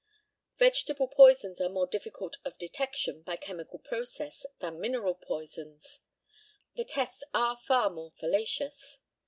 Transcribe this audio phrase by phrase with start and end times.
[0.57, 5.99] Vegetable poisons are more difficult of detection, by chemical process, than mineral poisons;
[6.73, 8.97] the tests are far more fallacious.